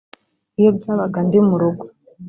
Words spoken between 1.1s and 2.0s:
ndi mu rugo